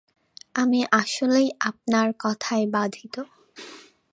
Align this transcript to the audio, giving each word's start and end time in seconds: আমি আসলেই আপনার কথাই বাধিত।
আমি 0.55 0.79
আসলেই 0.91 1.47
আপনার 1.61 2.07
কথাই 2.19 2.63
বাধিত। 2.67 3.15